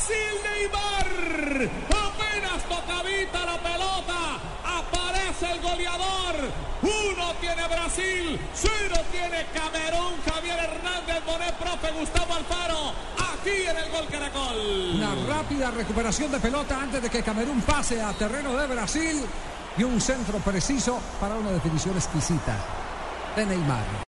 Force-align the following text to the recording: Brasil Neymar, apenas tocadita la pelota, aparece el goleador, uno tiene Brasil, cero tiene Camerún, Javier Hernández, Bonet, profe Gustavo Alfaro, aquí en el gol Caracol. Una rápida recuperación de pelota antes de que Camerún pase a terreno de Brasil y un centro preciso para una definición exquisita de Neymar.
Brasil 0.00 0.32
Neymar, 0.42 1.70
apenas 1.90 2.62
tocadita 2.64 3.44
la 3.44 3.58
pelota, 3.58 4.40
aparece 4.64 5.52
el 5.52 5.60
goleador, 5.60 6.36
uno 6.82 7.34
tiene 7.38 7.68
Brasil, 7.68 8.40
cero 8.54 8.96
tiene 9.12 9.44
Camerún, 9.52 10.14
Javier 10.24 10.58
Hernández, 10.58 11.22
Bonet, 11.26 11.54
profe 11.54 11.92
Gustavo 11.92 12.34
Alfaro, 12.34 12.94
aquí 13.34 13.66
en 13.68 13.76
el 13.76 13.90
gol 13.90 14.06
Caracol. 14.10 14.94
Una 14.94 15.14
rápida 15.36 15.70
recuperación 15.70 16.32
de 16.32 16.40
pelota 16.40 16.80
antes 16.80 17.02
de 17.02 17.10
que 17.10 17.22
Camerún 17.22 17.60
pase 17.60 18.00
a 18.00 18.14
terreno 18.14 18.56
de 18.56 18.66
Brasil 18.68 19.22
y 19.76 19.82
un 19.82 20.00
centro 20.00 20.38
preciso 20.38 20.98
para 21.20 21.34
una 21.34 21.50
definición 21.50 21.94
exquisita 21.94 22.56
de 23.36 23.44
Neymar. 23.44 23.84